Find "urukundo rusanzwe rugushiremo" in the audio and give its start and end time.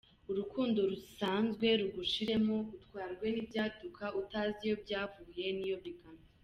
0.29-2.57